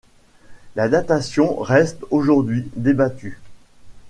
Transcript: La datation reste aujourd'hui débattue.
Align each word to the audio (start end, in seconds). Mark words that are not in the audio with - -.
La 0.75 0.89
datation 0.89 1.57
reste 1.59 2.03
aujourd'hui 2.09 2.67
débattue. 2.75 3.39